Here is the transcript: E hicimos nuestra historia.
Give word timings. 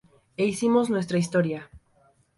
E 0.41 0.43
hicimos 0.51 0.85
nuestra 0.89 1.19
historia. 1.23 1.61